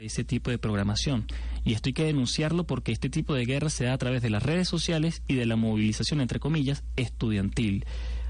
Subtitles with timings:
[0.00, 1.26] ese tipo de programación.
[1.62, 4.30] Y esto hay que denunciarlo porque este tipo de guerra se da a través de
[4.30, 7.84] las redes sociales y de la movilización, entre comillas, estudiantil.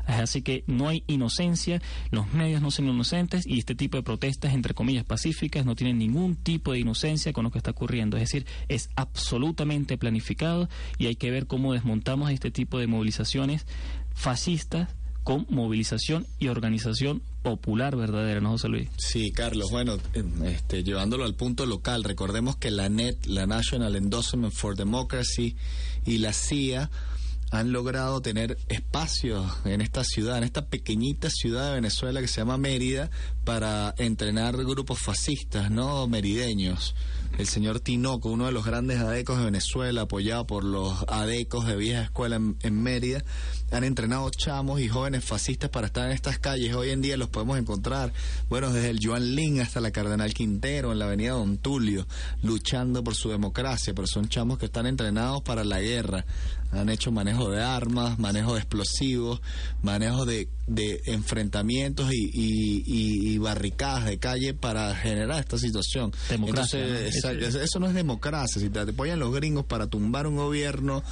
[0.07, 1.81] Así que no hay inocencia,
[2.11, 5.99] los medios no son inocentes y este tipo de protestas, entre comillas, pacíficas, no tienen
[5.99, 8.17] ningún tipo de inocencia con lo que está ocurriendo.
[8.17, 10.69] Es decir, es absolutamente planificado
[10.99, 13.67] y hay que ver cómo desmontamos este tipo de movilizaciones
[14.13, 14.89] fascistas
[15.31, 18.89] con movilización y organización popular verdadera, ¿no, José Luis?
[18.97, 19.71] Sí, Carlos.
[19.71, 24.75] Bueno, em, este, llevándolo al punto local, recordemos que la NET, la National Endorsement for
[24.75, 25.55] Democracy,
[26.05, 26.91] y la CIA
[27.53, 32.41] han logrado tener espacios en esta ciudad, en esta pequeñita ciudad de Venezuela que se
[32.41, 33.09] llama Mérida,
[33.45, 36.09] para entrenar grupos fascistas, ¿no?
[36.09, 36.97] Merideños.
[37.39, 41.77] El señor Tinoco, uno de los grandes adecos de Venezuela, apoyado por los adecos de
[41.77, 43.25] vieja escuela en, Mérida,
[43.71, 46.75] han entrenado chamos y jóvenes fascistas para estar en estas calles.
[46.75, 48.13] Hoy en día los podemos encontrar,
[48.49, 52.07] bueno, desde el Joan Lin hasta la Cardenal Quintero, en la avenida Don Tulio,
[52.43, 56.27] luchando por su democracia, pero son chamos que están entrenados para la guerra.
[56.73, 59.41] Han hecho manejo de armas, manejo de explosivos,
[59.83, 60.49] manejo de,
[61.07, 66.13] enfrentamientos y, barricadas de calle para generar esta situación.
[66.29, 68.61] Democracia eso no es democracia.
[68.61, 71.03] Si te apoyan los gringos para tumbar un gobierno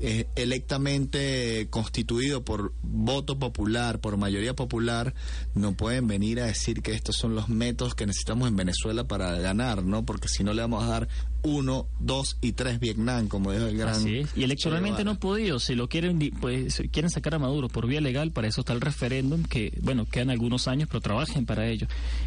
[0.00, 5.14] eh, electamente constituido por voto popular, por mayoría popular,
[5.54, 9.32] no pueden venir a decir que estos son los métodos que necesitamos en Venezuela para
[9.38, 10.04] ganar, ¿no?
[10.04, 11.08] Porque si no le vamos a dar
[11.42, 13.94] uno, dos y tres Vietnam, como dijo el gran.
[13.94, 15.58] Así Y electoralmente no ha podido.
[15.58, 18.80] Si lo quieren, pues quieren sacar a Maduro por vía legal, para eso está el
[18.80, 21.86] referéndum, que, bueno, quedan algunos años, pero trabajen para ello.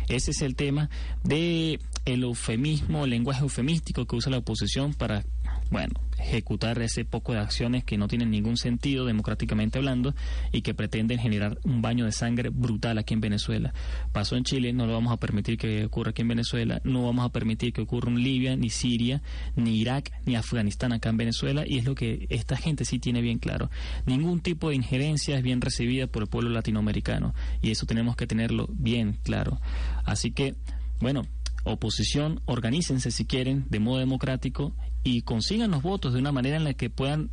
[0.09, 0.89] Ese es el tema
[1.23, 5.25] de el eufemismo, el lenguaje eufemístico que usa la oposición para,
[5.71, 10.15] bueno, ejecutar ese poco de acciones que no tienen ningún sentido democráticamente hablando
[10.51, 13.73] y que pretenden generar un baño de sangre brutal aquí en Venezuela.
[14.11, 17.25] Pasó en Chile, no lo vamos a permitir que ocurra aquí en Venezuela, no vamos
[17.25, 19.21] a permitir que ocurra en Libia, ni Siria,
[19.55, 23.21] ni Irak, ni Afganistán acá en Venezuela y es lo que esta gente sí tiene
[23.21, 23.69] bien claro.
[24.05, 28.27] Ningún tipo de injerencia es bien recibida por el pueblo latinoamericano y eso tenemos que
[28.27, 29.59] tenerlo bien claro.
[30.05, 30.55] Así que,
[30.99, 31.23] bueno,
[31.63, 36.63] oposición, organícense si quieren de modo democrático y consigan los votos de una manera en
[36.63, 37.29] la que puedan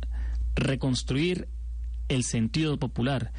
[0.55, 1.47] reconstruir
[2.09, 3.31] el sentido popular,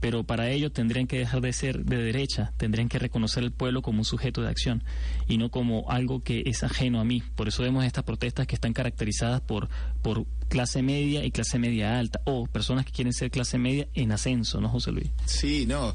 [0.00, 3.82] pero para ello tendrían que dejar de ser de derecha, tendrían que reconocer al pueblo
[3.82, 4.82] como un sujeto de acción
[5.28, 7.22] y no como algo que es ajeno a mí.
[7.36, 9.68] Por eso vemos estas protestas que están caracterizadas por,
[10.02, 14.10] por clase media y clase media alta, o personas que quieren ser clase media en
[14.10, 15.10] ascenso, ¿no, José Luis?
[15.26, 15.92] Sí, no,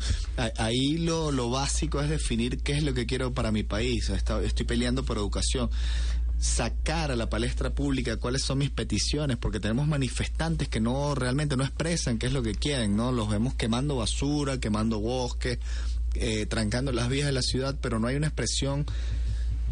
[0.57, 4.09] ahí lo, lo básico es definir qué es lo que quiero para mi país.
[4.09, 5.69] Estoy peleando por educación
[6.37, 11.57] sacar a la palestra pública cuáles son mis peticiones, porque tenemos manifestantes que no realmente
[11.57, 13.11] no expresan qué es lo que quieren, ¿no?
[13.11, 15.59] Los vemos quemando basura, quemando bosques,
[16.15, 18.85] eh, trancando las vías de la ciudad, pero no hay una expresión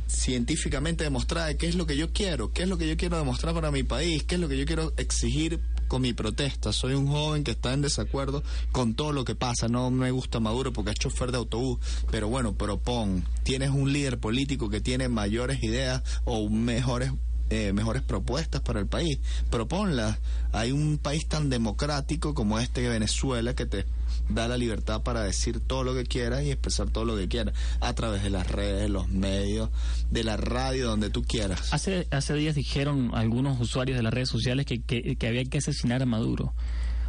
[0.07, 3.18] científicamente demostrada de qué es lo que yo quiero, qué es lo que yo quiero
[3.18, 5.59] demostrar para mi país, qué es lo que yo quiero exigir
[5.94, 6.74] con mi protesta.
[6.74, 9.68] Soy un joven que está en desacuerdo con todo lo que pasa.
[9.68, 11.78] No me gusta Maduro porque es chofer de autobús,
[12.09, 13.24] pero bueno, propon.
[13.44, 17.12] Tienes un líder político que tiene mayores ideas o mejores
[17.52, 19.20] eh, mejores propuestas para el país.
[19.52, 20.18] Proponlas.
[20.52, 23.86] Hay un país tan democrático como este Venezuela que te
[24.29, 27.53] da la libertad para decir todo lo que quieras y expresar todo lo que quieras
[27.79, 29.69] a través de las redes, de los medios,
[30.09, 31.73] de la radio, donde tú quieras.
[31.73, 35.59] Hace, hace días dijeron algunos usuarios de las redes sociales que, que, que había que
[35.59, 36.53] asesinar a Maduro.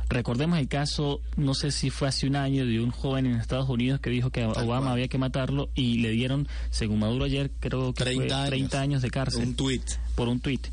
[0.09, 3.69] Recordemos el caso, no sé si fue hace un año, de un joven en Estados
[3.69, 7.51] Unidos que dijo que a Obama había que matarlo y le dieron, según Maduro ayer,
[7.59, 9.43] creo que 30 fue 30 años, de cárcel.
[9.43, 9.83] Un tuit.
[10.15, 10.67] Por un tuit.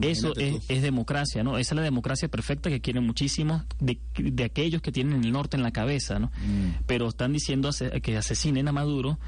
[0.00, 1.58] Eso es, democracia, ¿no?
[1.58, 5.56] Esa es la democracia perfecta que quieren muchísimos de, de aquellos que tienen el norte
[5.56, 6.26] en la cabeza, ¿no?
[6.26, 6.82] Mm.
[6.86, 7.70] Pero están diciendo
[8.02, 9.18] que asesinen a Maduro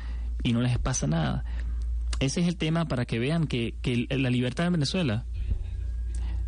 [0.42, 1.44] y no les pasa nada.
[2.20, 5.24] Ese es el tema para que vean que, que la libertad en Venezuela,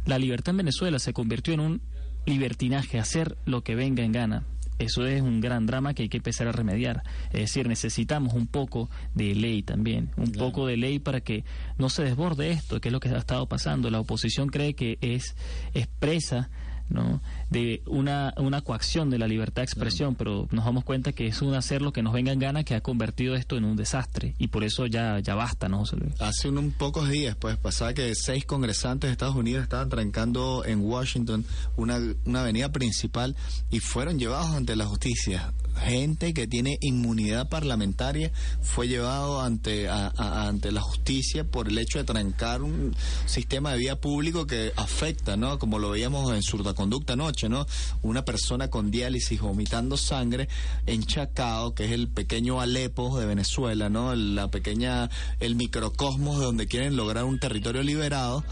[0.04, 1.82] la libertad en Venezuela se convirtió en un
[2.26, 4.44] libertinaje, hacer lo que venga en gana.
[4.80, 7.02] Eso es un gran drama que hay que empezar a remediar.
[7.32, 11.44] Es decir, necesitamos un poco de ley también, un poco de ley para que
[11.76, 13.90] no se desborde esto, que es lo que ha estado pasando.
[13.90, 15.36] La oposición cree que es
[15.74, 16.48] expresa
[16.90, 17.20] ¿no?
[17.50, 21.42] de una, una coacción de la libertad de expresión, pero nos damos cuenta que es
[21.42, 24.34] un hacer lo que nos venga en gana que ha convertido esto en un desastre
[24.38, 26.20] y por eso ya, ya basta, ¿no, José Luis?
[26.20, 30.80] Hace unos pocos días, pues pasaba que seis congresantes de Estados Unidos estaban trancando en
[30.80, 31.44] Washington
[31.76, 33.36] una, una avenida principal
[33.70, 35.52] y fueron llevados ante la justicia.
[35.80, 38.30] Gente que tiene inmunidad parlamentaria
[38.62, 42.94] fue llevado ante, ante la justicia por el hecho de trancar un
[43.26, 45.58] sistema de vía público que afecta, ¿no?
[45.58, 47.66] Como lo veíamos en Surdaconducta anoche, ¿no?
[48.02, 50.48] Una persona con diálisis vomitando sangre
[50.86, 54.14] en Chacao, que es el pequeño Alepo de Venezuela, ¿no?
[54.14, 55.10] La pequeña,
[55.40, 58.44] el microcosmos de donde quieren lograr un territorio liberado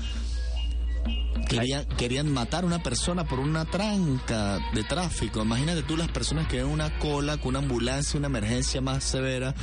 [1.48, 5.42] Querían, querían matar a una persona por una tranca de tráfico.
[5.42, 9.54] Imagínate tú las personas que ven una cola con una ambulancia, una emergencia más severa,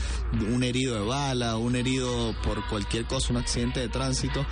[0.52, 4.46] un herido de bala, un herido por cualquier cosa, un accidente de tránsito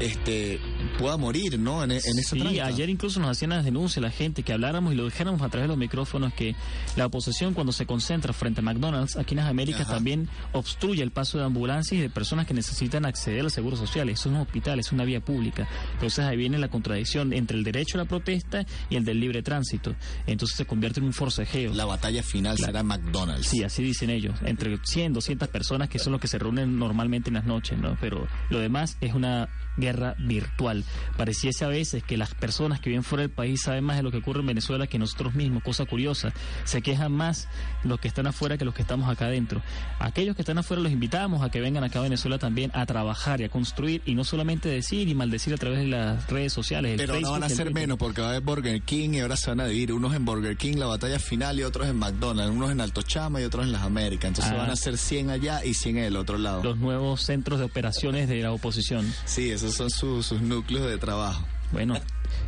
[0.00, 1.82] este pueda morir, ¿no?
[1.84, 4.96] En, en esa Sí, ayer incluso nos hacían las denuncias la gente que habláramos y
[4.96, 6.54] lo dijéramos a través de los micrófonos que
[6.96, 11.10] la oposición cuando se concentra frente a McDonald's aquí en las Américas también obstruye el
[11.10, 14.08] paso de ambulancias y de personas que necesitan acceder al seguro social.
[14.08, 15.68] Eso es un hospital, es una vía pública.
[15.94, 19.42] Entonces ahí viene la contradicción entre el derecho a la protesta y el del libre
[19.42, 19.94] tránsito.
[20.26, 21.72] Entonces se convierte en un forcejeo.
[21.74, 23.48] La batalla final será McDonald's.
[23.48, 24.34] Sí, así dicen ellos.
[24.44, 27.96] Entre 100, 200 personas que son los que se reúnen normalmente en las noches, ¿no?
[28.00, 30.84] Pero lo demás es una guerra virtual.
[31.16, 34.10] Pareciese a veces que las personas que viven fuera del país saben más de lo
[34.10, 36.32] que ocurre en Venezuela que nosotros mismos, cosa curiosa.
[36.64, 37.48] Se quejan más
[37.84, 39.62] los que están afuera que los que estamos acá adentro.
[39.98, 43.40] Aquellos que están afuera los invitamos a que vengan acá a Venezuela también a trabajar
[43.40, 46.94] y a construir y no solamente decir y maldecir a través de las redes sociales.
[46.96, 49.50] Pero no van a ser menos porque va a haber Burger King y ahora se
[49.50, 52.70] van a dividir unos en Burger King, la batalla final y otros en McDonald's, unos
[52.70, 54.28] en Alto Chama y otros en las Américas.
[54.28, 54.58] Entonces ah.
[54.58, 56.62] van a ser 100 allá y 100 en el otro lado.
[56.62, 59.12] Los nuevos centros de operaciones de la oposición.
[59.24, 61.44] Sí, son sus núcleos de trabajo.
[61.72, 61.98] Bueno,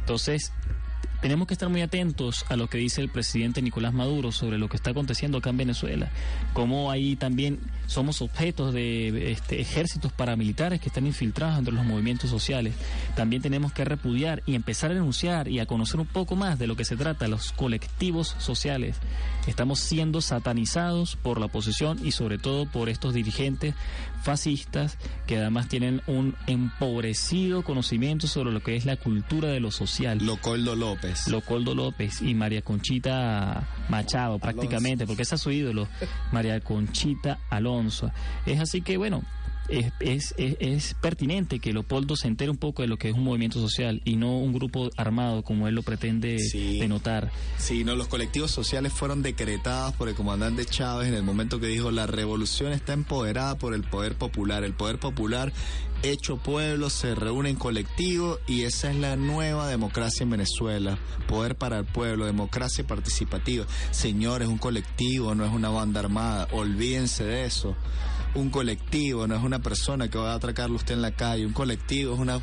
[0.00, 0.52] entonces
[1.20, 4.70] tenemos que estar muy atentos a lo que dice el presidente Nicolás Maduro sobre lo
[4.70, 6.10] que está aconteciendo acá en Venezuela,
[6.54, 12.30] como ahí también somos objetos de este, ejércitos paramilitares que están infiltrados entre los movimientos
[12.30, 12.74] sociales.
[13.16, 16.66] También tenemos que repudiar y empezar a denunciar y a conocer un poco más de
[16.66, 18.96] lo que se trata, los colectivos sociales.
[19.46, 23.74] Estamos siendo satanizados por la oposición y sobre todo por estos dirigentes
[24.22, 29.70] fascistas que además tienen un empobrecido conocimiento sobre lo que es la cultura de lo
[29.70, 30.18] social.
[30.24, 31.28] Locoldo López.
[31.28, 35.88] Locoldo López y María Conchita Machado prácticamente, porque ese es su ídolo,
[36.32, 38.10] María Conchita Alonso.
[38.46, 39.22] Es así que bueno,
[39.70, 43.24] es, es, es, pertinente que Leopoldo se entere un poco de lo que es un
[43.24, 47.30] movimiento social y no un grupo armado como él lo pretende denotar.
[47.58, 51.66] Sí, no, los colectivos sociales fueron decretados por el comandante Chávez en el momento que
[51.66, 54.64] dijo la revolución está empoderada por el poder popular.
[54.64, 55.52] El poder popular
[56.02, 60.98] hecho pueblo se reúne en colectivo y esa es la nueva democracia en Venezuela.
[61.28, 63.66] Poder para el pueblo, democracia participativa.
[63.90, 67.76] Señores, un colectivo no es una banda armada, olvídense de eso
[68.34, 71.52] un colectivo, no es una persona que va a atracarlo usted en la calle, un
[71.52, 72.40] colectivo es una,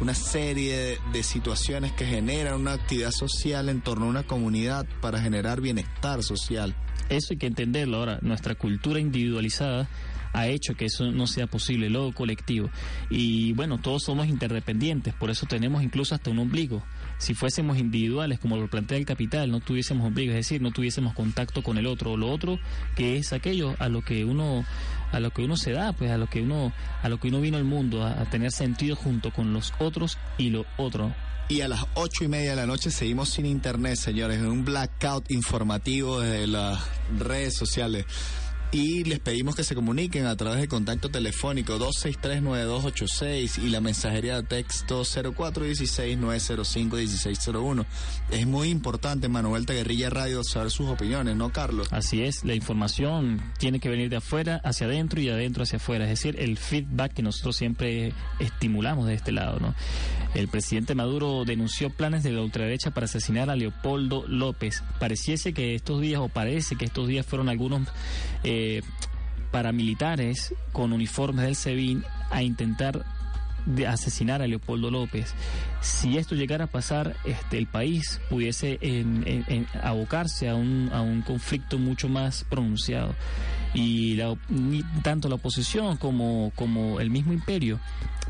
[0.00, 5.20] una serie de, situaciones que generan una actividad social en torno a una comunidad para
[5.20, 6.74] generar bienestar social.
[7.08, 9.88] Eso hay que entenderlo ahora, nuestra cultura individualizada
[10.32, 12.70] ha hecho que eso no sea posible, lo colectivo.
[13.08, 16.82] Y bueno, todos somos interdependientes, por eso tenemos incluso hasta un ombligo.
[17.18, 21.14] Si fuésemos individuales, como lo plantea el capital, no tuviésemos ombligo, es decir, no tuviésemos
[21.14, 22.58] contacto con el otro, o lo otro
[22.96, 24.64] que es aquello a lo que uno
[25.12, 26.72] a lo que uno se da, pues a lo que uno
[27.02, 30.50] a lo que uno vino al mundo, a, tener sentido junto con los otros y
[30.50, 31.14] lo otro.
[31.48, 34.64] Y a las ocho y media de la noche seguimos sin internet, señores, en un
[34.64, 36.80] blackout informativo de las
[37.18, 38.06] redes sociales
[38.72, 44.36] y les pedimos que se comuniquen a través de contacto telefónico 263-9286 y la mensajería
[44.36, 47.84] de texto 0416-905-1601.
[48.30, 51.88] Es muy importante, Manuel Guerrilla Radio, saber sus opiniones, ¿no, Carlos?
[51.90, 55.78] Así es, la información tiene que venir de afuera hacia adentro y de adentro hacia
[55.78, 59.74] afuera, es decir, el feedback que nosotros siempre estimulamos de este lado, ¿no?
[60.34, 64.84] El presidente Maduro denunció planes de la ultraderecha para asesinar a Leopoldo López.
[65.00, 67.88] Pareciese que estos días, o parece que estos días fueron algunos...
[68.44, 68.82] Eh, eh,
[69.50, 73.04] paramilitares con uniformes del SEBIN a intentar
[73.86, 75.34] asesinar a Leopoldo López.
[75.80, 78.78] Si esto llegara a pasar, este, el país pudiese
[79.82, 83.14] abocarse a un, a un conflicto mucho más pronunciado.
[83.74, 84.18] Y
[85.02, 87.80] tanto la oposición como, como el mismo imperio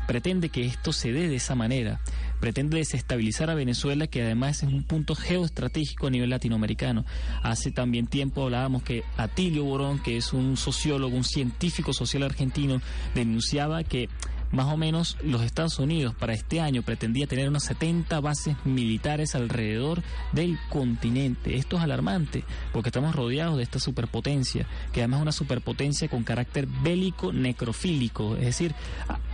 [0.07, 1.99] pretende que esto se dé de esa manera
[2.41, 7.05] pretende desestabilizar a Venezuela, que además es un punto geoestratégico a nivel latinoamericano.
[7.43, 12.81] Hace también tiempo hablábamos que Atilio Borón, que es un sociólogo, un científico social argentino,
[13.15, 14.09] denunciaba que
[14.51, 19.35] más o menos los Estados Unidos para este año pretendía tener unas 70 bases militares
[19.35, 21.55] alrededor del continente.
[21.55, 22.43] Esto es alarmante
[22.73, 28.35] porque estamos rodeados de esta superpotencia, que además es una superpotencia con carácter bélico necrofílico,
[28.35, 28.75] es decir,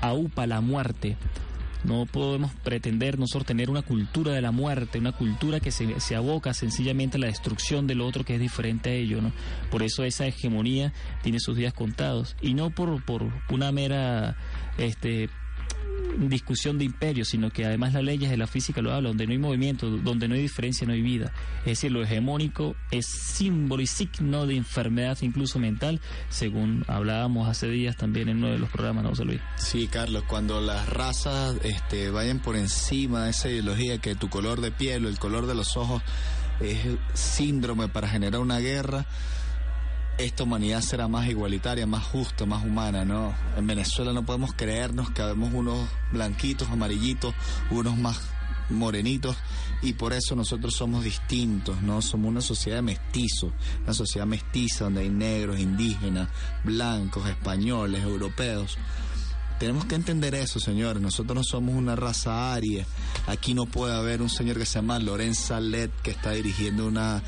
[0.01, 1.17] aupa la muerte
[1.83, 6.15] No podemos pretender nosotros tener una cultura de la muerte, una cultura que se, se
[6.15, 9.31] aboca sencillamente a la destrucción del otro que es diferente a ello, ¿no?
[9.69, 14.37] Por eso esa hegemonía tiene sus días contados y no por, por una mera
[14.77, 15.29] este
[16.17, 19.33] discusión de imperio, sino que además las leyes de la física lo hablan, donde no
[19.33, 21.31] hay movimiento, donde no hay diferencia, no hay vida.
[21.59, 27.67] Es decir, lo hegemónico es símbolo y signo de enfermedad incluso mental, según hablábamos hace
[27.67, 29.41] días también en uno de los programas, ¿no, José Luis?
[29.57, 34.61] Sí, Carlos, cuando las razas este, vayan por encima de esa ideología que tu color
[34.61, 36.01] de piel o el color de los ojos
[36.59, 36.79] es
[37.13, 39.05] síndrome para generar una guerra,
[40.17, 43.33] esta humanidad será más igualitaria, más justa, más humana, ¿no?
[43.55, 47.35] En Venezuela no podemos creernos que habemos unos blanquitos, amarillitos,
[47.69, 48.19] unos más
[48.69, 49.37] morenitos
[49.81, 52.01] y por eso nosotros somos distintos, ¿no?
[52.01, 53.51] Somos una sociedad de mestizos,
[53.83, 56.29] una sociedad mestiza donde hay negros, indígenas,
[56.63, 58.77] blancos, españoles, europeos.
[59.59, 61.01] Tenemos que entender eso, señores.
[61.01, 62.85] Nosotros no somos una raza aria.
[63.25, 67.23] Aquí no puede haber un señor que se llama Lorenz Salet que está dirigiendo una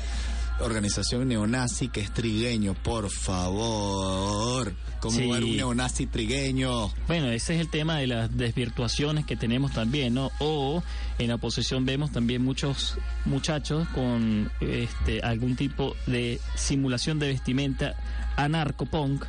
[0.62, 4.74] organización neonazi que es trigueño, por favor.
[5.00, 5.26] ¿Cómo Sí.
[5.28, 6.92] va un neonazi trigueño?
[7.06, 10.30] Bueno, ese es el tema de las desvirtuaciones que tenemos también, ¿no?
[10.40, 10.82] O
[11.18, 17.94] en la oposición vemos también muchos muchachos con este algún tipo de simulación de vestimenta
[18.36, 19.24] anarcopunk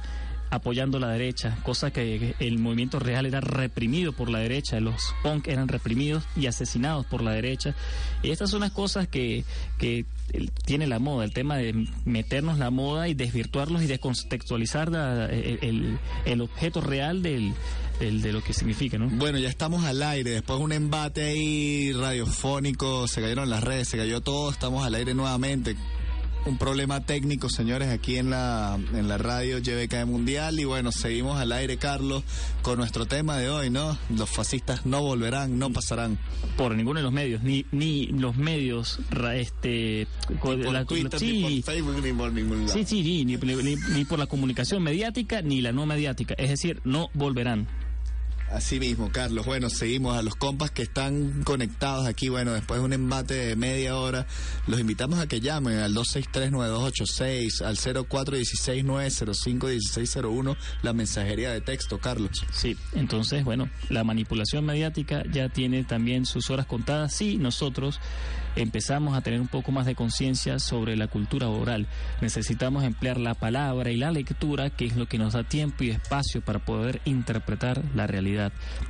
[0.52, 5.48] apoyando la derecha, cosa que el movimiento real era reprimido por la derecha, los punk
[5.48, 7.74] eran reprimidos y asesinados por la derecha.
[8.22, 9.44] Y estas son las cosas que,
[9.80, 10.06] que
[10.66, 15.98] tiene la moda, el tema de meternos la moda y desvirtuarlos y descontextualizar la- el,
[16.26, 17.54] el- objeto real del,
[18.00, 19.08] del- de lo que significa, ¿no?
[19.10, 20.32] Bueno, ya estamos al aire.
[20.32, 24.52] Después de un embate ahí radiofónico, se cayeron las redes, se cayó todo.
[24.52, 25.76] Estamos al aire nuevamente.
[26.44, 30.60] Un problema técnico, señores, aquí en la, en la radio YBK Mundial.
[30.60, 32.24] Y bueno, seguimos al aire, Carlos,
[32.64, 33.96] con nuestro tema de hoy, ¿no?
[34.10, 36.18] Los fascistas no volverán, no pasarán.
[36.58, 38.98] Por ninguno de los medios, ni, ni los medios,
[39.36, 40.08] este...
[40.30, 42.74] Ni por la- Twitter, sí, ni por Facebook, ni por ningún lado.
[42.74, 46.34] Sí, sí, sí, ni, ni- ni por la comunicación mediática ni la no mediática.
[46.40, 47.68] Es decir, no volverán.
[48.52, 49.46] Así mismo, Carlos.
[49.46, 52.28] Bueno, seguimos a los compas que están conectados aquí.
[52.28, 54.28] Bueno, después de un embate de media hora,
[54.68, 62.46] los invitamos a que llamen al 263-9286, al 0416-905-1601, la mensajería de texto, Carlos.
[62.52, 67.14] Sí, entonces, bueno, la manipulación mediática ya tiene también sus horas contadas.
[67.14, 68.02] Sí, nosotros
[68.56, 71.88] empezamos a tener un poco más de conciencia sobre la cultura oral.
[72.22, 75.92] Necesitamos emplear la palabra y la lectura, que es lo que nos da tiempo y
[75.92, 78.41] espacio para poder interpretar la realidad.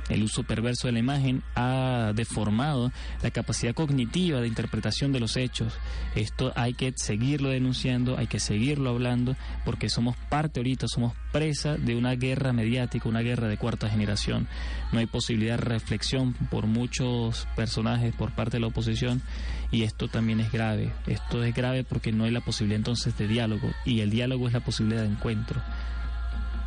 [0.08, 2.92] El uso perverso de la imagen ha deformado
[3.22, 5.74] la capacidad cognitiva de interpretación de los hechos.
[6.14, 11.76] Esto hay que seguirlo denunciando, hay que seguirlo hablando, porque somos parte ahorita, somos presa
[11.76, 14.46] de una guerra mediática, una guerra de cuarta generación.
[14.92, 19.22] No hay posibilidad de reflexión por muchos personajes por parte de la oposición
[19.70, 20.92] y esto también es grave.
[21.06, 24.52] Esto es grave porque no hay la posibilidad entonces de diálogo y el diálogo es
[24.52, 25.60] la posibilidad de encuentro.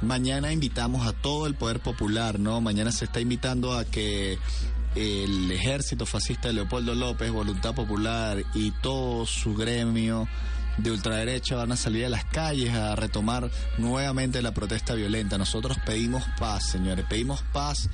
[0.02, 2.62] Mañana invitamos a todo el poder popular, ¿no?
[2.62, 4.38] Mañana se está invitando a que
[4.96, 10.28] el ejército fascista de Leopoldo López, Voluntad Popular y todo su gremio
[10.78, 15.38] de ultraderecha van a salir a las calles a retomar nuevamente la protesta violenta.
[15.38, 17.90] Nosotros pedimos paz, señores, pedimos paz,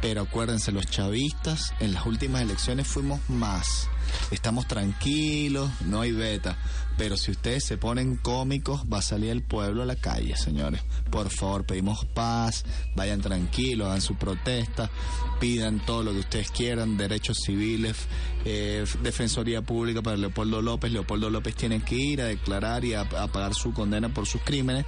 [0.00, 3.88] pero acuérdense, los chavistas en las últimas elecciones fuimos más.
[4.30, 6.56] Estamos tranquilos, no hay beta.
[6.96, 10.82] Pero si ustedes se ponen cómicos, va a salir el pueblo a la calle, señores.
[11.10, 12.64] Por favor, pedimos paz,
[12.96, 14.90] vayan tranquilos, hagan su protesta,
[15.38, 17.96] pidan todo lo que ustedes quieran, derechos civiles,
[18.44, 20.90] eh, defensoría pública para Leopoldo López.
[20.90, 24.42] Leopoldo López tiene que ir a declarar y a, a pagar su condena por sus
[24.42, 24.84] crímenes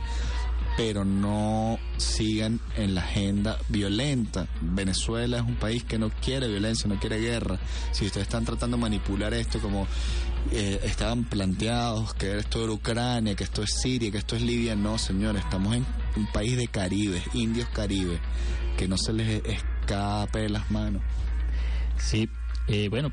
[0.83, 4.49] pero no sigan en la agenda violenta.
[4.63, 7.59] Venezuela es un país que no quiere violencia, no quiere guerra.
[7.93, 9.87] Si ustedes están tratando de manipular esto como
[10.51, 14.75] eh, estaban planteados, que esto era Ucrania, que esto es Siria, que esto es Libia,
[14.75, 15.85] no, señores, estamos en
[16.17, 18.19] un país de Caribe, indios Caribe,
[18.79, 21.03] que no se les escape de las manos.
[21.99, 22.27] Sí,
[22.69, 23.13] eh, bueno,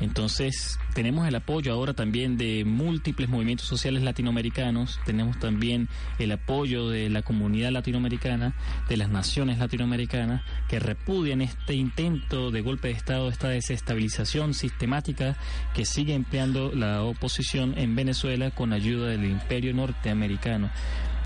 [0.00, 6.88] entonces tenemos el apoyo ahora también de múltiples movimientos sociales latinoamericanos, tenemos también el apoyo
[6.88, 8.54] de la comunidad latinoamericana,
[8.88, 15.36] de las naciones latinoamericanas, que repudian este intento de golpe de Estado, esta desestabilización sistemática
[15.74, 20.70] que sigue empleando la oposición en Venezuela con ayuda del imperio norteamericano.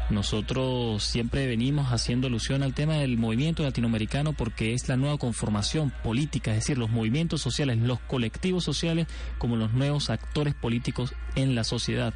[0.08, 5.92] Nosotros siempre venimos haciendo alusión al tema del movimiento latinoamericano porque es la nueva conformación
[6.04, 9.08] política, es decir, los movimientos sociales, los colectivos sociales
[9.38, 12.14] como los nuevos actores políticos en la sociedad.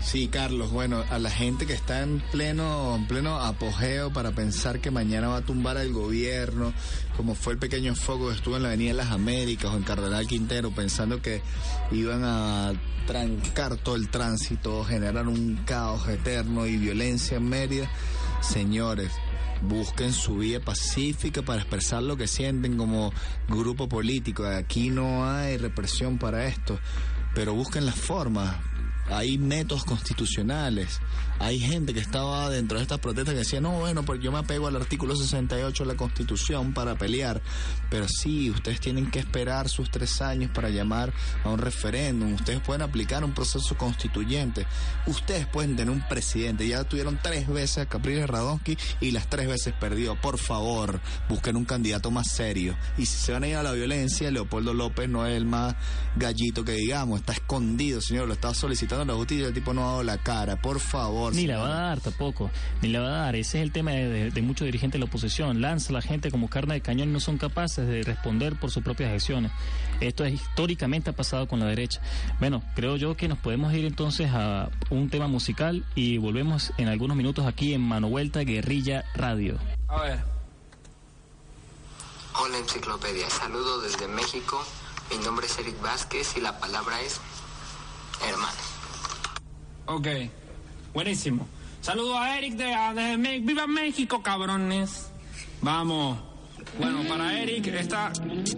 [0.01, 4.81] Sí, Carlos, bueno, a la gente que está en pleno, en pleno apogeo para pensar
[4.81, 6.73] que mañana va a tumbar al gobierno,
[7.19, 9.83] como fue el pequeño foco que estuvo en la Avenida de las Américas o en
[9.83, 11.43] Cardenal Quintero, pensando que
[11.93, 12.73] iban a
[13.07, 17.91] trancar todo el tránsito, generar un caos eterno y violencia en Mérida
[18.41, 19.13] Señores,
[19.63, 23.13] busquen su vía pacífica para expresar lo que sienten como
[23.49, 24.47] grupo político.
[24.47, 26.79] Aquí no hay represión para esto,
[27.35, 28.57] pero busquen las formas
[29.11, 31.01] hay métodos constitucionales.
[31.39, 34.39] Hay gente que estaba dentro de estas protestas que decía, no, bueno, pues yo me
[34.39, 37.41] apego al artículo 68 de la Constitución para pelear.
[37.89, 42.35] Pero sí, ustedes tienen que esperar sus tres años para llamar a un referéndum.
[42.35, 44.67] Ustedes pueden aplicar un proceso constituyente.
[45.07, 46.69] Ustedes pueden tener un presidente.
[46.69, 50.21] Ya tuvieron tres veces a Capriles Radonsky y las tres veces perdió.
[50.21, 51.01] Por favor,
[51.31, 52.77] busquen un candidato más serio.
[52.99, 55.75] Y si se van a ir a la violencia, Leopoldo López no es el más
[56.17, 57.21] gallito que digamos.
[57.21, 58.29] Está escondido, señor.
[58.29, 61.35] Lo está solicitando la justicia, el tipo no ha dado la cara, por favor.
[61.35, 62.51] Ni la va a dar tampoco,
[62.83, 63.37] ni la va a dar.
[63.37, 65.61] Ese es el tema de, muchos dirigentes de la oposición.
[65.61, 68.71] Lanza a la gente como carne de cañón y no son capaces de responder por
[68.71, 69.53] sus propias acciones.
[70.01, 72.01] Esto es, históricamente ha pasado con la derecha.
[72.39, 76.89] Bueno, creo yo que nos podemos ir entonces a un tema musical y volvemos en
[76.89, 79.59] algunos minutos aquí en Mano Vuelta Guerrilla Radio.
[79.89, 80.25] A ver.
[82.43, 84.65] Hola Enciclopedia, saludo desde México.
[85.11, 87.21] Mi nombre es Eric Vázquez y la palabra es
[88.27, 88.80] hermano.
[89.93, 90.07] Ok,
[90.95, 91.49] buenísimo.
[91.81, 95.11] Saludo a Eric de, de, Viva México, cabrones.
[95.63, 96.17] Vamos.
[96.79, 98.13] Bueno, para Eric, esta,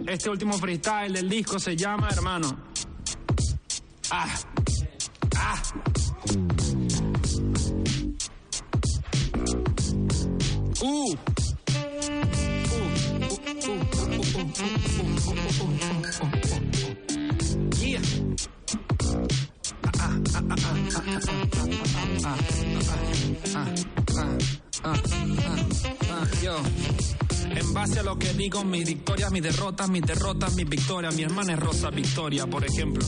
[0.05, 2.55] este último freestyle del disco se llama Hermano.
[4.11, 4.27] Ah.
[5.35, 5.63] Ah.
[10.83, 11.15] Uh.
[17.79, 18.32] Yeah.
[26.43, 26.61] Yo.
[27.51, 31.15] En base a lo que digo, mis victorias, mis derrotas, mis derrotas, mis victorias.
[31.15, 33.05] Mi hermana es Rosa Victoria, por ejemplo.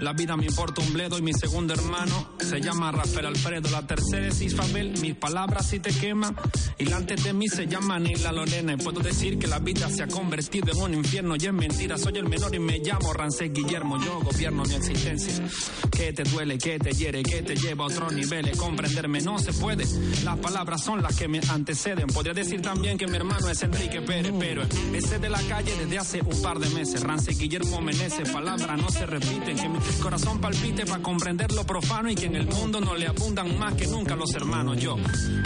[0.00, 3.70] La vida me importa un bledo y mi segundo hermano se llama Rafael Alfredo.
[3.70, 6.36] La tercera es Isabel, mis palabras si te queman.
[6.78, 8.74] Y la antes de mí se llama Nila Lorena.
[8.74, 11.98] Y puedo decir que la vida se ha convertido en un infierno y es mentira.
[11.98, 14.02] Soy el menor y me llamo Rancés Guillermo.
[14.04, 15.44] Yo gobierno mi existencia.
[15.90, 16.58] ¿Qué te duele?
[16.58, 17.22] ¿Qué te hiere?
[17.22, 18.50] ¿Qué te lleva a otro nivel?
[18.56, 19.84] Comprenderme no se puede.
[20.24, 22.06] Las palabras son las que me anteceden.
[22.08, 24.62] Podría decir también que mi hermano es Enrique Pérez, pero
[24.94, 27.02] ese de la calle desde hace un par de meses.
[27.02, 29.56] Rance Guillermo Meneses, palabras no se repiten.
[29.56, 33.06] Que mi corazón palpite para comprender lo profano y que en el mundo no le
[33.06, 34.78] abundan más que nunca los hermanos.
[34.80, 34.96] Yo,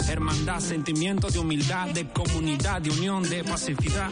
[0.09, 4.09] hermandad, sentimiento de humildad, de comunidad, de unión, de pacificidad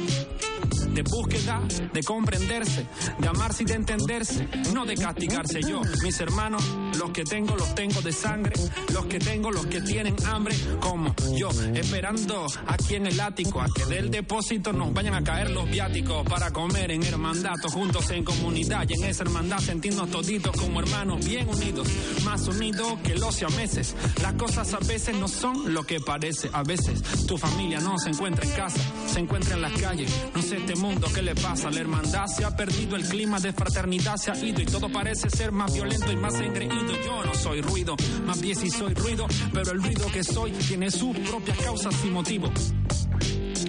[0.66, 1.62] de búsqueda,
[1.94, 2.86] de comprenderse,
[3.20, 5.82] de amarse y de entenderse, no de castigarse yo.
[6.04, 6.64] Mis hermanos,
[6.98, 8.54] los que tengo, los tengo de sangre,
[8.94, 13.68] los que tengo, los que tienen hambre, como yo, esperando aquí en el ático a
[13.74, 18.24] que del depósito nos vayan a caer los viáticos para comer en hermandad, juntos en
[18.24, 21.88] comunidad y en esa hermandad sentirnos toditos como hermanos bien unidos,
[22.24, 23.96] más unidos que los meses.
[24.22, 28.10] Las cosas a veces no son lo que parece, a veces tu familia no se
[28.10, 30.12] encuentra en casa, se encuentra en las calles,
[30.56, 34.32] este mundo qué le pasa, la hermandad se ha perdido, el clima de fraternidad se
[34.32, 36.94] ha ido y todo parece ser más violento y más engreído.
[37.06, 40.92] Yo no soy ruido, más bien si soy ruido, pero el ruido que soy tiene
[40.92, 42.74] sus propias causas y motivos.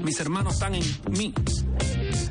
[0.02, 1.32] Mis hermanos están en mí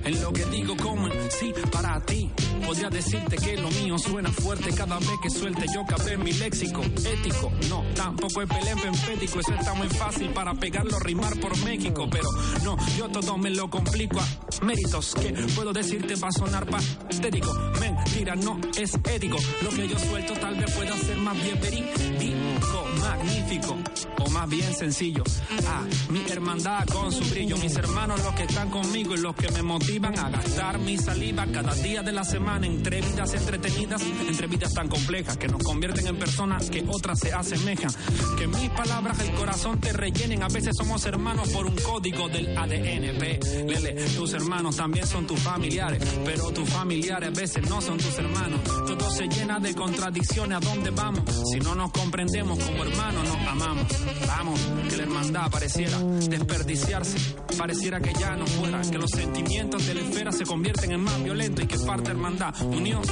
[0.05, 2.29] en lo que digo como en sí para ti.
[2.65, 6.81] Podría decirte que lo mío suena fuerte cada vez que suelte yo cabré mi léxico
[6.83, 7.51] ético.
[7.69, 12.07] No, tampoco es pelén empético, eso está muy fácil para pegarlo, rimar por México.
[12.09, 12.29] Pero
[12.63, 17.53] no, yo todo me lo complico a méritos que puedo decirte va a sonar patético.
[17.79, 19.37] Mentira, no es ético.
[19.61, 23.77] Lo que yo suelto tal vez pueda ser más bien verídico, magnífico
[24.19, 25.23] o más bien sencillo.
[25.67, 29.51] Ah, mi hermandad con su brillo, mis hermanos los que están conmigo y los que
[29.51, 34.47] me motivan a gastar mi saliva cada día de la semana entre vidas entretenidas, entre
[34.47, 37.91] vidas tan complejas que nos convierten en personas que otras se asemejan.
[38.37, 42.57] Que mis palabras el corazón te rellenen, a veces somos hermanos por un código del
[42.57, 43.67] ADN.
[43.67, 48.17] Lele, tus hermanos también son tus familiares, pero tus familiares a veces no son tus
[48.17, 48.59] hermanos.
[48.63, 51.23] Todo se llena de contradicciones a dónde vamos.
[51.53, 53.85] Si no nos comprendemos como hermanos, nos amamos.
[54.27, 57.17] Vamos, que la hermandad pareciera desperdiciarse,
[57.57, 61.23] pareciera que ya no fuera, que los sentimientos de la esfera se convierten en más
[61.23, 63.03] violentos y que parte hermandad, unión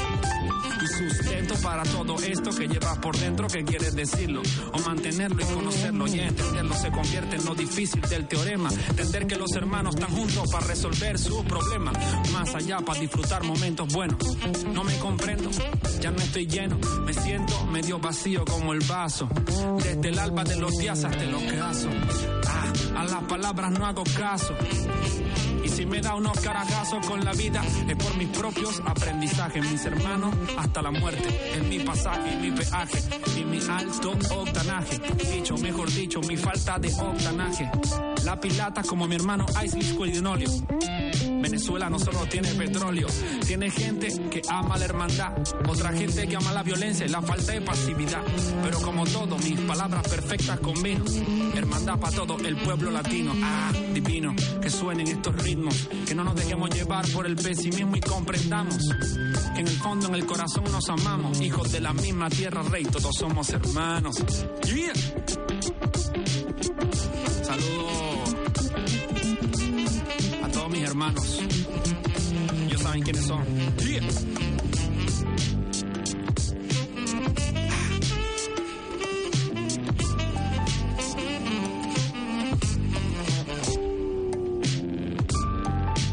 [0.81, 5.45] y sustento para todo esto que llevas por dentro, que quieres decirlo, o mantenerlo y
[5.45, 10.09] conocerlo y entenderlo se convierte en lo difícil del teorema, entender que los hermanos están
[10.11, 11.95] juntos para resolver sus problemas,
[12.31, 14.17] más allá para disfrutar momentos buenos.
[14.73, 15.49] No me comprendo,
[16.01, 19.29] ya no estoy lleno, me siento medio vacío como el vaso,
[19.77, 21.89] desde el alba de los días hasta el ocaso.
[22.47, 24.53] Ah, a las palabras no hago caso.
[25.63, 29.85] Y si me da unos carajazos con la vida, es por mis propios aprendizajes, mis
[29.85, 31.27] hermanos, hasta la muerte.
[31.55, 32.99] Es mi pasaje, mi peaje
[33.39, 34.99] y mi alto octanaje.
[35.33, 37.69] Dicho, mejor dicho, mi falta de octanaje.
[38.23, 40.49] La pilata como mi hermano Ice Linolio.
[41.43, 43.05] Venezuela no solo tiene petróleo,
[43.45, 45.33] tiene gente que ama la hermandad,
[45.67, 48.23] otra gente que ama la violencia y la falta de pasividad.
[48.63, 51.03] Pero como todo, mis palabras perfectas combino.
[51.53, 53.33] Hermandad para todo el pueblo latino.
[53.43, 57.99] Ah, divino, que suenen estos ritmos, que no nos dejemos llevar por el pesimismo y
[57.99, 58.77] comprendamos
[59.53, 62.85] que en el fondo, en el corazón nos amamos, hijos de la misma tierra, rey,
[62.85, 64.15] todos somos hermanos.
[64.65, 64.93] Yeah.
[67.43, 68.13] Saludos
[70.73, 71.39] mis hermanos.
[72.65, 73.45] Ellos saben quiénes son.
[73.77, 74.01] Yeah.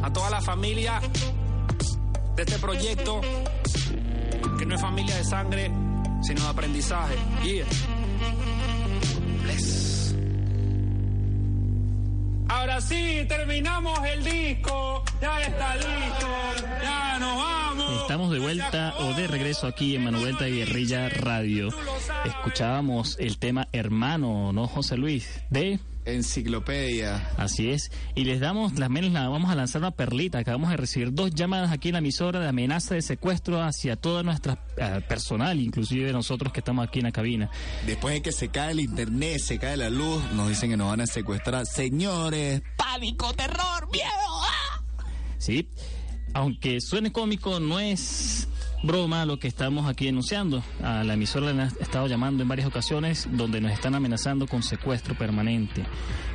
[0.03, 1.01] A toda la familia
[2.37, 3.21] de este proyecto,
[4.59, 5.71] que no es familia de sangre,
[6.23, 7.15] sino de aprendizaje.
[7.45, 7.67] Yeah.
[12.91, 15.05] Sí, terminamos el disco.
[15.21, 16.29] Ya está listo.
[16.83, 18.03] Ya nos vamos.
[18.03, 21.69] Estamos de vuelta o de regreso aquí en Manuelta y Guerrilla Radio.
[22.25, 25.41] Escuchábamos el tema Hermano, ¿no, José Luis?
[25.51, 27.31] De Enciclopedia.
[27.37, 27.91] Así es.
[28.15, 30.39] Y les damos, las menos la vamos a lanzar una perlita.
[30.39, 34.23] Acabamos de recibir dos llamadas aquí en la emisora de amenaza de secuestro hacia toda
[34.23, 37.51] nuestra eh, personal, inclusive de nosotros que estamos aquí en la cabina.
[37.87, 40.89] Después de que se cae el internet, se cae la luz, nos dicen que nos
[40.89, 41.67] van a secuestrar.
[41.67, 44.09] Señores, pánico, terror, miedo.
[44.09, 44.83] ¡ah!
[45.39, 45.69] Sí.
[46.33, 48.49] Aunque suene cómico, no es
[48.83, 50.63] broma lo que estamos aquí denunciando.
[50.83, 54.63] A la emisora le han estado llamando en varias ocasiones donde nos están amenazando con
[54.63, 55.85] secuestro permanente.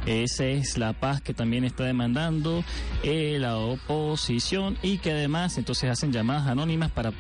[0.06, 2.64] Esa es la paz que también está demandando
[3.04, 7.12] eh, la oposición y que además entonces hacen llamadas anónimas para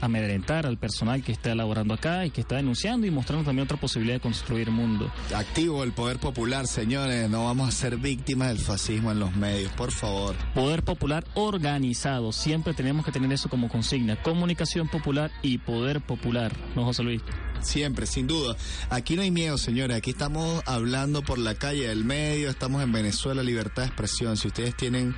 [0.00, 3.76] amedrentar al personal que está elaborando acá y que está denunciando y mostrando también otra
[3.76, 5.10] posibilidad de construir mundo.
[5.34, 7.28] Activo el poder popular, señores.
[7.28, 10.34] No vamos a ser víctimas del fascismo en los medios, por favor.
[10.54, 12.32] Poder popular organizado.
[12.32, 14.16] Siempre tenemos que tener eso como consigna.
[14.22, 16.52] Comunicación popular y poder popular.
[16.74, 17.22] ¿No, José Luis?
[17.62, 18.56] Siempre, sin duda.
[18.90, 19.96] Aquí no hay miedo, señores.
[19.96, 22.50] Aquí estamos hablando por la calle del medio.
[22.50, 24.36] Estamos en Venezuela, libertad de expresión.
[24.36, 25.14] Si ustedes tienen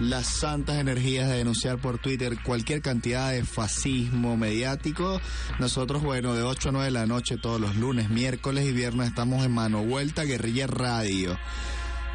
[0.00, 5.20] las santas energías de denunciar por Twitter cualquier cantidad de fascismo mediático,
[5.58, 9.08] nosotros, bueno, de 8 a 9 de la noche todos los lunes, miércoles y viernes
[9.08, 11.36] estamos en Mano Vuelta Guerrilla Radio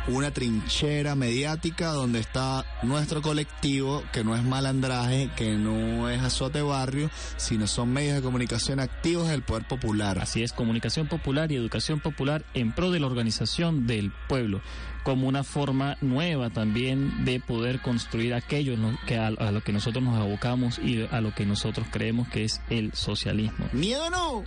[0.07, 6.61] una trinchera mediática donde está nuestro colectivo, que no es malandraje, que no es azote
[6.61, 10.19] barrio, sino son medios de comunicación activos del poder popular.
[10.19, 14.61] Así es, comunicación popular y educación popular en pro de la organización del pueblo,
[15.03, 18.75] como una forma nueva también de poder construir aquello
[19.07, 22.43] que a, a lo que nosotros nos abocamos y a lo que nosotros creemos que
[22.43, 23.67] es el socialismo.
[23.71, 24.43] ¡Miedo no!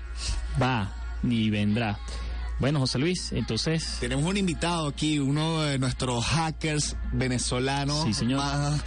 [0.60, 0.92] Va,
[1.22, 1.98] ni vendrá.
[2.58, 3.98] Bueno, José Luis, entonces...
[4.00, 8.38] Tenemos un invitado aquí, uno de nuestros hackers venezolanos Sí, señor.
[8.38, 8.80] más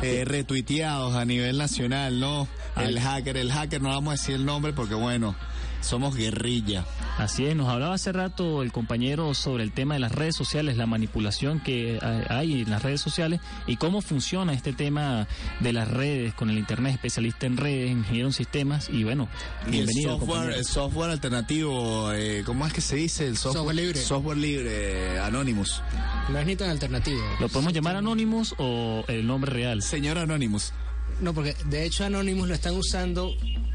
[0.00, 2.46] eh, retuiteados a nivel nacional, ¿no?
[2.76, 2.88] Ay.
[2.88, 5.34] El hacker, el hacker, no vamos a decir el nombre porque bueno,
[5.80, 6.84] Somos guerrilla.
[7.18, 10.76] Así es, nos hablaba hace rato el compañero sobre el tema de las redes sociales,
[10.76, 15.26] la manipulación que hay en las redes sociales y cómo funciona este tema
[15.60, 19.28] de las redes con el Internet, especialista en redes, ingeniero en sistemas y bueno,
[19.68, 20.14] bienvenido.
[20.14, 23.26] El software, el software alternativo, eh, ¿cómo es que se dice?
[23.26, 23.98] El software, libre.
[24.00, 25.82] Software libre, Anonymous.
[26.30, 27.22] No es ni tan alternativo.
[27.40, 29.82] ¿Lo podemos llamar Anonymous o el nombre real?
[29.82, 30.72] Señor Anonymous.
[31.20, 33.34] No, porque de hecho Anonymous lo están usando,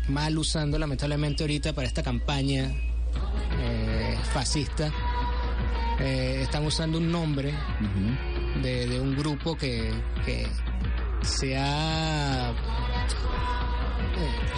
[0.09, 2.71] mal usando lamentablemente ahorita para esta campaña
[3.59, 4.91] eh, fascista.
[5.99, 7.53] Eh, están usando un nombre
[8.61, 9.91] de, un grupo que,
[10.25, 10.47] que
[11.21, 12.49] se ha...
[12.49, 12.53] Eh,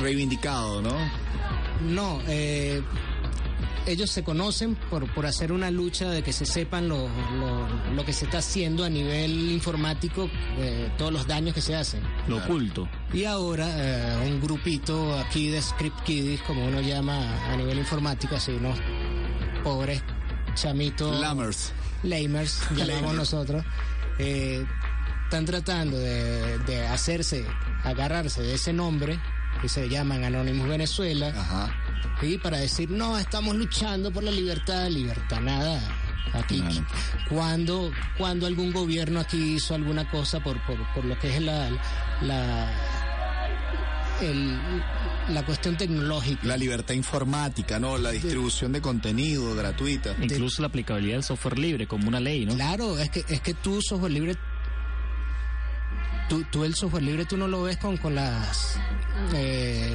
[0.01, 0.97] Reivindicado, ¿no?
[1.81, 2.81] No, eh,
[3.85, 7.09] ellos se conocen por, por hacer una lucha de que se sepan lo,
[7.95, 12.01] lo, que se está haciendo a nivel informático, eh, todos los daños que se hacen.
[12.27, 12.87] Lo oculto.
[13.13, 18.35] Y ahora eh, un grupito aquí de script kiddies, como uno llama a nivel informático,
[18.35, 18.77] así unos
[19.63, 20.01] pobres
[20.55, 21.19] chamitos.
[21.19, 21.73] Lamers.
[22.03, 23.63] Lamers, llamamos nosotros.
[24.19, 24.65] Eh,
[25.25, 27.45] están tratando de, de hacerse,
[27.83, 29.19] agarrarse de ese nombre
[29.61, 31.29] que se llaman Anonymous Venezuela.
[31.29, 31.82] Ajá
[32.21, 32.37] ¿sí?
[32.37, 35.81] para decir, no, estamos luchando por la libertad, libertad nada.
[36.33, 36.63] Aquí,
[37.29, 41.69] cuando, cuando algún gobierno aquí hizo alguna cosa por, por, lo que es la,
[42.21, 42.71] la,
[45.29, 46.47] la cuestión tecnológica.
[46.47, 47.99] La libertad informática, ¿no?
[47.99, 50.15] La distribución de, contenido gratuita.
[50.19, 52.55] Incluso la aplicabilidad del software libre como una ley, ¿no?
[52.55, 54.35] Claro, es que, es que tú software libre
[56.29, 58.79] Tú, tú, el software libre tú no lo ves con, con las
[59.33, 59.93] eh,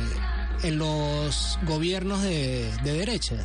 [0.62, 3.36] en los gobiernos de, derecha,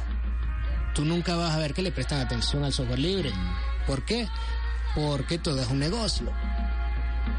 [0.93, 3.31] tú nunca vas a ver que le prestan atención al software libre.
[3.87, 4.27] ¿Por qué?
[4.95, 6.31] Porque todo es un negocio.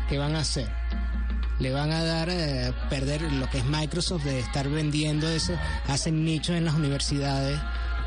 [0.08, 0.70] ¿Qué van a hacer?
[1.58, 5.54] Le van a dar eh, perder lo que es Microsoft de estar vendiendo eso.
[5.86, 7.58] Hacen nichos en las universidades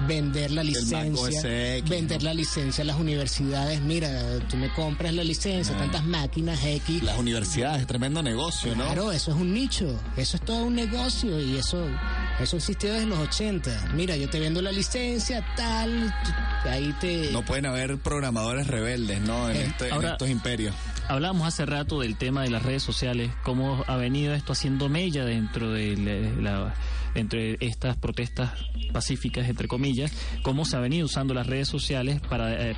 [0.06, 1.42] vender la licencia,
[1.90, 3.82] vender la licencia a las universidades.
[3.82, 5.80] Mira, tú me compras la licencia, ah.
[5.80, 7.04] tantas máquinas X.
[7.04, 8.86] Las universidades, tremendo negocio, ¿no?
[8.86, 11.86] Claro, eso es un nicho, eso es todo un negocio y eso,
[12.40, 13.92] eso existió desde los 80.
[13.96, 16.14] Mira, yo te vendo la licencia, tal,
[16.66, 17.32] ahí te...
[17.32, 19.50] No pueden haber programadores rebeldes, ¿no?
[19.50, 20.76] En, eh, este, estos imperios.
[21.10, 25.24] Hablábamos hace rato del tema de las redes sociales, cómo ha venido esto haciendo mella
[25.24, 25.96] dentro de
[26.42, 26.74] la
[27.16, 28.52] entre estas protestas
[28.92, 30.12] pacíficas, entre comillas,
[30.44, 32.70] cómo se ha venido usando las redes sociales para...
[32.70, 32.76] Eh,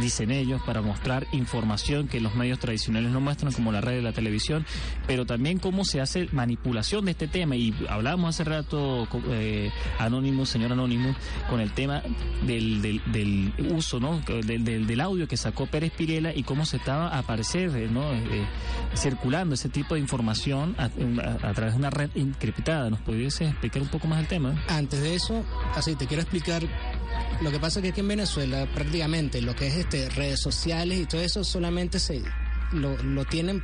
[0.00, 4.02] dicen ellos, para mostrar información que los medios tradicionales no muestran, como la radio y
[4.02, 4.64] la televisión,
[5.06, 7.56] pero también cómo se hace manipulación de este tema.
[7.56, 11.14] Y hablábamos hace rato, eh, Anónimo, señor Anónimo,
[11.48, 12.02] con el tema
[12.46, 14.20] del, del, uso, ¿no?
[14.20, 18.12] Del, del, audio que sacó Pérez Pirela y cómo se estaba a aparecer, ¿no?
[18.12, 18.46] Eh,
[18.94, 20.88] circulando ese tipo de información a,
[21.52, 22.90] través de una red encriptada.
[22.90, 24.62] ¿Nos pudiese explicar un poco más el tema?
[24.68, 25.44] Antes de eso,
[25.74, 26.62] así te quiero explicar
[27.40, 30.98] lo que pasa es que aquí en Venezuela prácticamente lo que es este redes sociales
[30.98, 32.22] y todo eso solamente se
[32.72, 33.62] lo, lo tienen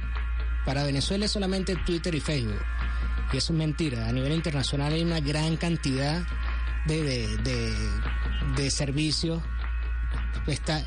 [0.64, 2.60] para Venezuela es solamente Twitter y Facebook.
[3.32, 4.06] Y eso es mentira.
[4.06, 6.26] A nivel internacional hay una gran cantidad
[6.86, 7.02] de,
[7.38, 7.74] de,
[8.56, 9.42] de, servicios.
[10.46, 10.84] Está,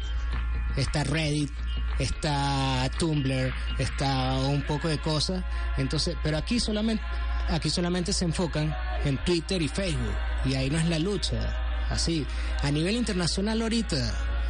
[0.76, 1.52] está Reddit,
[1.98, 5.44] está Tumblr, está un poco de cosas.
[5.78, 7.04] Entonces, pero aquí solamente,
[7.50, 10.16] aquí solamente se enfocan en Twitter y Facebook.
[10.46, 11.61] Y ahí no es la lucha
[11.92, 12.26] así.
[12.64, 13.98] A nivel internacional ahorita,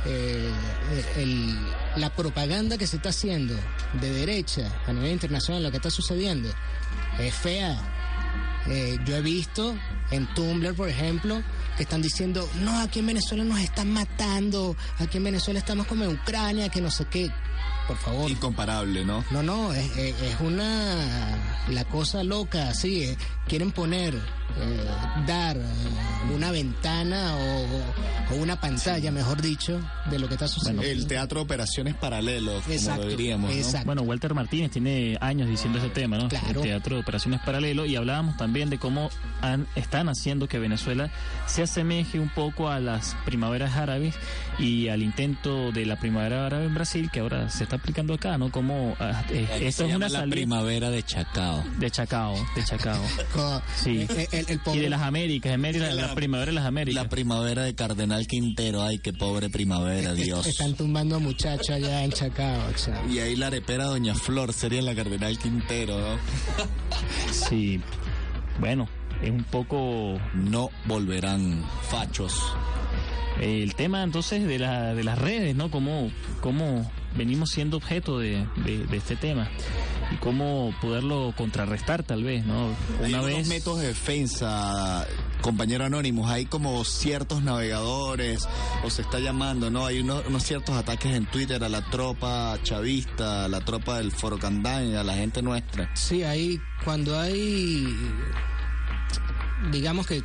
[0.05, 0.51] eh,
[1.17, 1.57] el,
[1.97, 3.55] la propaganda que se está haciendo
[3.99, 6.49] de derecha a nivel internacional, lo que está sucediendo,
[7.19, 7.77] es fea.
[8.67, 9.75] Eh, yo he visto
[10.11, 11.41] en Tumblr, por ejemplo,
[11.77, 16.03] que están diciendo, no, aquí en Venezuela nos están matando, aquí en Venezuela estamos como
[16.03, 17.31] en Ucrania, que no sé qué.
[17.87, 18.29] Por favor.
[18.29, 19.25] Incomparable, ¿no?
[19.31, 21.37] No, no, es, es una.
[21.69, 23.03] La cosa loca, así.
[23.03, 24.13] Eh, quieren poner
[24.57, 24.85] eh,
[25.27, 25.63] dar eh,
[26.35, 30.83] una ventana o, una pantalla, mejor dicho, de lo que está sucediendo.
[30.83, 33.51] el teatro de operaciones paralelos, como lo diríamos.
[33.83, 36.29] Bueno, Walter Martínez tiene años diciendo ese tema, ¿no?
[36.29, 39.09] El teatro de operaciones paralelos y hablábamos también de cómo
[39.41, 41.11] han, están haciendo que Venezuela
[41.45, 44.15] se asemeje un poco a las primaveras árabes
[44.57, 48.37] y al intento de la primavera árabe en Brasil, que ahora se está aplicando acá,
[48.37, 48.49] ¿no?
[48.49, 51.65] Como ah, eh, esto es una la primavera de Chacao.
[51.79, 53.01] De Chacao, de Chacao.
[53.75, 54.07] sí
[54.73, 55.61] y de las Américas, en
[55.95, 57.03] la, primavera de las Américas.
[57.03, 60.45] La primavera de Cardenal Quintero, ay, qué pobre primavera, Dios.
[60.47, 62.61] Están tumbando muchachos allá en Chacao,
[63.09, 66.17] Y ahí la arepera Doña Flor sería la Cardenal Quintero, ¿no?
[67.31, 67.79] sí,
[68.59, 68.87] bueno,
[69.21, 70.19] es un poco...
[70.33, 72.33] No volverán fachos.
[73.39, 75.71] El tema entonces de, la, de las redes, ¿no?
[75.71, 79.49] Cómo, cómo venimos siendo objeto de, de este tema
[80.11, 82.75] y cómo poderlo contrarrestar tal vez, ¿no?
[83.03, 85.07] Una vez métodos de defensa
[85.41, 88.47] Compañero Anónimos, hay como ciertos navegadores,
[88.83, 89.85] o se está llamando, ¿no?
[89.85, 94.11] Hay unos, unos ciertos ataques en Twitter a la tropa chavista, a la tropa del
[94.11, 95.89] Foro Candán, a la gente nuestra.
[95.95, 97.87] Sí, hay, cuando hay,
[99.71, 100.21] digamos que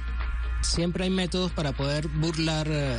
[0.61, 2.97] siempre hay métodos para poder burlar eh,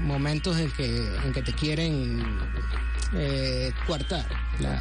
[0.00, 2.22] momentos en que, en que te quieren
[3.14, 4.24] eh, coartar
[4.60, 4.80] la,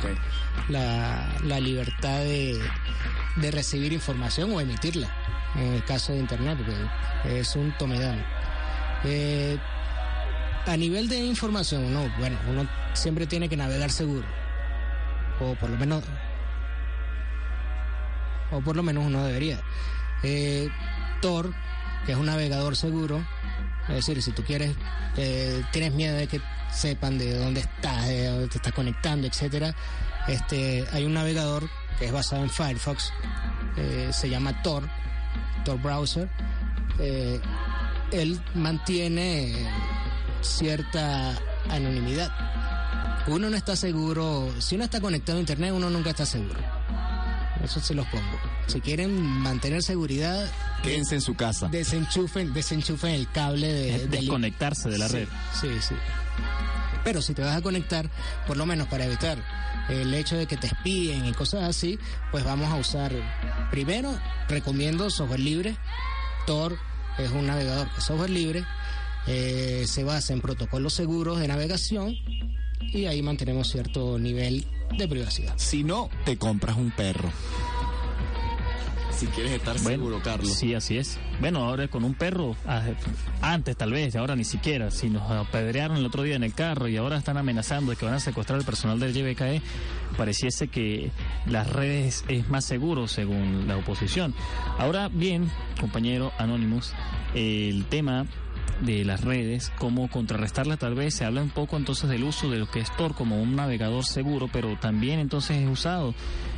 [0.70, 2.60] la, la libertad de,
[3.38, 5.10] de recibir información o emitirla,
[5.56, 8.24] en el caso de Internet, porque es un tomedano.
[9.04, 9.58] Eh,
[10.66, 14.26] a nivel de información, uno, bueno, uno siempre tiene que navegar seguro,
[15.40, 16.04] o por lo menos
[18.52, 19.60] o por lo menos uno debería.
[20.24, 20.70] Eh,
[21.22, 21.54] Tor,
[22.06, 23.26] que es un navegador seguro,
[23.90, 24.76] es decir, si tú quieres,
[25.16, 29.74] eh, tienes miedo de que sepan de dónde estás, de dónde te estás conectando, etcétera,
[30.28, 33.12] este, hay un navegador que es basado en Firefox,
[33.78, 34.84] eh, se llama Tor,
[35.64, 36.30] Tor Browser.
[37.00, 37.40] Eh,
[38.12, 39.68] él mantiene
[40.42, 41.38] cierta
[41.70, 42.32] anonimidad.
[43.28, 46.60] Uno no está seguro, si uno está conectado a internet, uno nunca está seguro.
[47.64, 48.57] Eso se los pongo.
[48.68, 50.50] Si quieren mantener seguridad,
[50.84, 51.68] Quédense en su casa.
[51.70, 55.28] desenchufen, desenchufen el cable de, del- desconectarse de la Sí, red.
[55.60, 55.96] Sí, sí.
[57.04, 58.10] Pero si te vas a conectar,
[58.46, 59.38] por lo menos para evitar
[59.90, 61.98] el hecho de que te espíen y cosas así,
[62.32, 63.14] pues vamos a usar,
[63.72, 64.14] primero,
[64.50, 65.78] recomiendo software libre.
[66.46, 66.78] Tor
[67.18, 68.66] es un navegador de software libre,
[69.28, 72.16] eh, se basa en protocolos seguros de navegación
[72.82, 74.66] y ahí mantenemos cierto nivel
[74.98, 75.54] de privacidad.
[75.58, 77.32] Si no, te compras un perro.
[79.18, 80.54] Si quieres estar seguro, Carlos.
[80.54, 81.20] Sí, así es.
[81.40, 82.84] Bueno, ahora con un perro, ah,
[83.42, 86.88] antes tal vez, ahora ni siquiera, si nos apedrearon el otro día en el carro
[86.88, 89.64] y ahora están amenazando de que van a secuestrar al personal del YBKE,
[90.18, 91.10] pareciese que
[91.48, 94.36] las redes es más seguro según la oposición.
[94.78, 95.50] Ahora bien,
[95.80, 96.94] compañero Anonymous,
[97.34, 98.28] el tema
[98.82, 102.60] de las redes, cómo contrarrestarla tal vez, se habla un poco entonces del uso de
[102.60, 106.14] lo que es Tor como un navegador seguro, pero también entonces es usado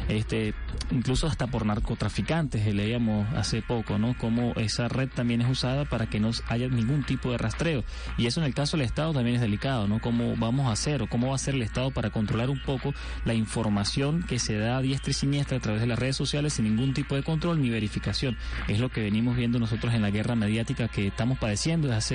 [0.09, 0.55] este
[0.91, 4.17] incluso hasta por narcotraficantes, eh, leíamos hace poco, ¿no?
[4.17, 7.83] Como esa red también es usada para que no haya ningún tipo de rastreo.
[8.17, 9.99] Y eso en el caso del Estado también es delicado, ¿no?
[9.99, 12.93] ¿Cómo vamos a hacer o cómo va a hacer el Estado para controlar un poco
[13.23, 16.53] la información que se da a diestra y siniestra a través de las redes sociales
[16.53, 18.35] sin ningún tipo de control ni verificación?
[18.67, 22.08] Es lo que venimos viendo nosotros en la guerra mediática que estamos padeciendo desde hace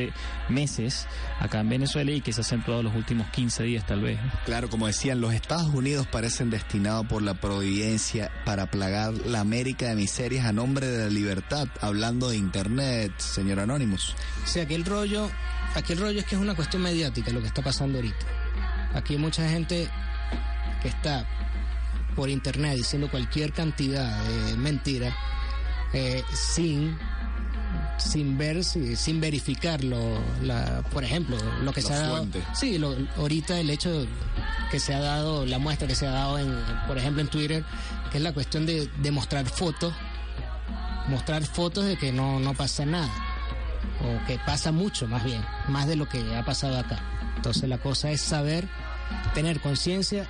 [0.48, 1.06] meses
[1.40, 4.18] acá en Venezuela y que se ha acentuado los últimos 15 días tal vez.
[4.44, 9.88] Claro, como decían, los Estados Unidos parecen destinados por la providencia para plagar la América
[9.88, 14.14] de miserias a nombre de la libertad, hablando de Internet, señor Anonymous.
[14.44, 15.30] O sea, aquí el rollo,
[15.74, 18.26] aquí el rollo es que es una cuestión mediática lo que está pasando ahorita.
[18.94, 19.88] Aquí hay mucha gente
[20.82, 21.26] que está
[22.14, 25.14] por internet diciendo cualquier cantidad de mentiras
[25.92, 26.96] eh, sin
[27.98, 29.98] sin ver si- sin verificarlo
[30.42, 32.26] la, por ejemplo lo que La se ha dado.
[32.54, 34.06] sí lo- ahorita el hecho
[34.70, 36.52] que se ha dado la muestra que se ha dado en
[36.86, 37.64] por ejemplo en Twitter
[38.10, 39.94] que es la cuestión de, de mostrar fotos
[41.08, 43.10] mostrar fotos de que no no pasa nada
[44.00, 46.98] o que pasa mucho más bien, más de lo que ha pasado acá.
[47.36, 48.66] Entonces la cosa es saber,
[49.34, 50.26] tener conciencia,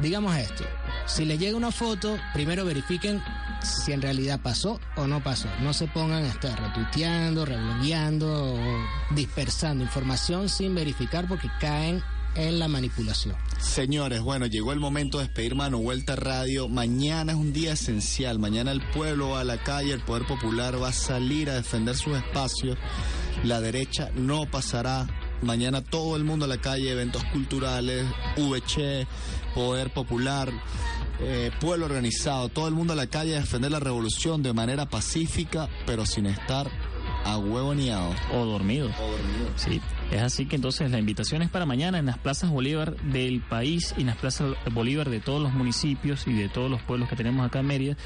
[0.00, 0.64] digamos esto,
[1.06, 3.22] si les llega una foto, primero verifiquen
[3.64, 5.48] si en realidad pasó o no pasó.
[5.60, 8.58] No se pongan a estar retuiteando, reblogueando
[9.14, 12.02] dispersando información sin verificar porque caen
[12.36, 13.36] en la manipulación.
[13.58, 16.68] Señores, bueno, llegó el momento de despedir Mano Vuelta Radio.
[16.68, 18.38] Mañana es un día esencial.
[18.38, 21.96] Mañana el pueblo va a la calle, el poder popular va a salir a defender
[21.96, 22.76] sus espacios.
[23.44, 25.06] La derecha no pasará.
[25.42, 29.06] Mañana todo el mundo a la calle, eventos culturales, VC,
[29.54, 30.50] poder popular,
[31.20, 34.86] eh, pueblo organizado, todo el mundo a la calle a defender la revolución de manera
[34.86, 36.70] pacífica, pero sin estar
[37.24, 38.14] a huevoneado.
[38.32, 38.90] O dormido.
[39.56, 43.40] Sí, es así que entonces la invitación es para mañana en las plazas Bolívar del
[43.40, 47.08] país y en las plazas Bolívar de todos los municipios y de todos los pueblos
[47.08, 47.96] que tenemos acá en Mérida.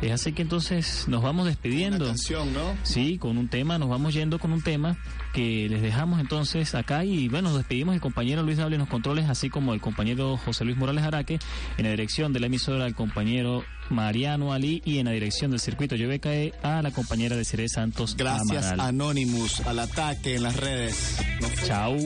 [0.00, 2.04] Es así que entonces nos vamos Una despidiendo.
[2.06, 2.76] canción, ¿no?
[2.84, 4.96] Sí, con un tema, nos vamos yendo con un tema
[5.38, 8.88] que les dejamos entonces acá y bueno, nos despedimos el compañero Luis Dable en los
[8.88, 11.38] controles, así como el compañero José Luis Morales Araque,
[11.76, 15.60] en la dirección de la emisora el compañero Mariano Ali y en la dirección del
[15.60, 18.80] circuito YBKE a la compañera de Cere Santos Gracias, Amaral.
[18.80, 21.18] Anonymous, al ataque en las redes.
[21.64, 21.96] Chao.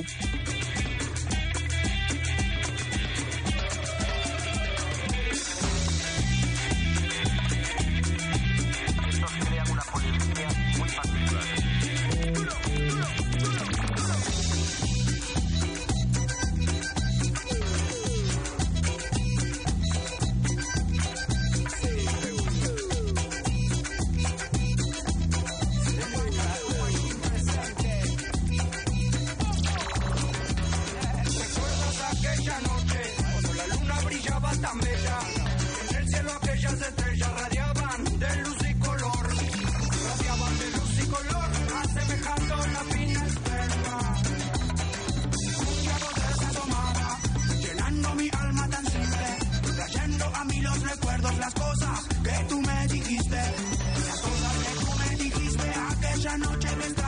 [56.52, 57.01] escúchame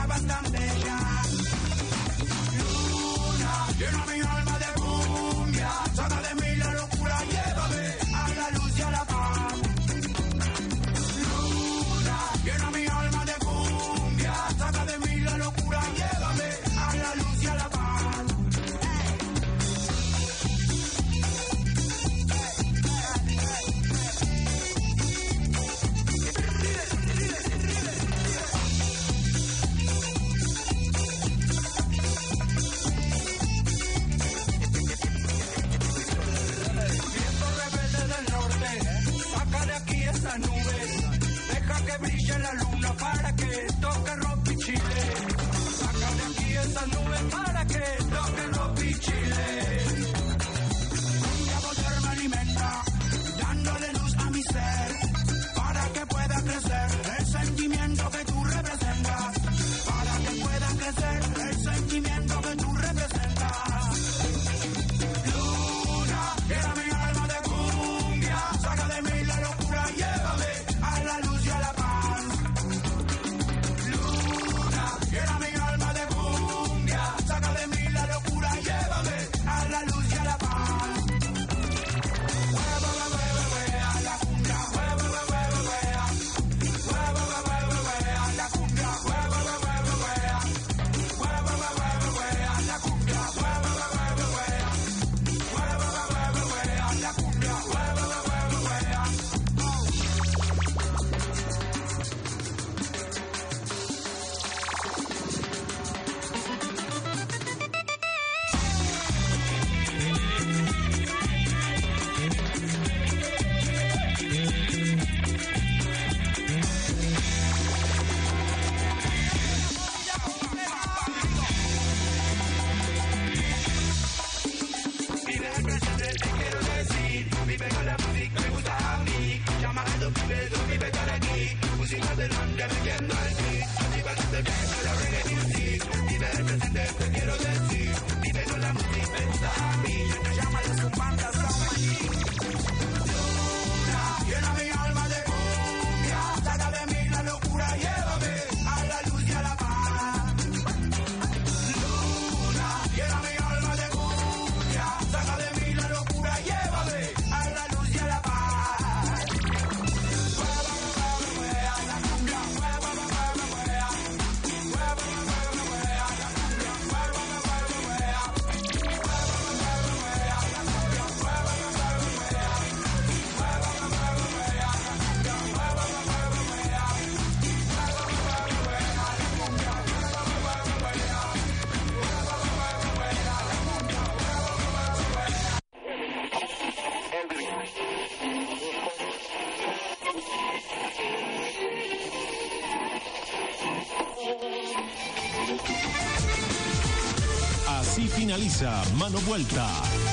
[198.97, 199.67] Mano Vuelta,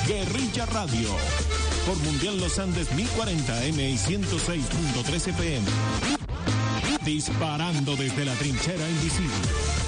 [0.05, 1.07] Guerrilla Radio.
[1.85, 5.65] Por Mundial Los Andes 1040M y 106.3 FM.
[7.05, 9.82] Disparando desde la trinchera invisible.